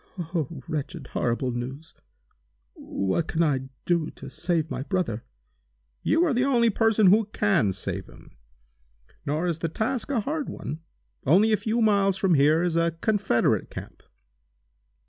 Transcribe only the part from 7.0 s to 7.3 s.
who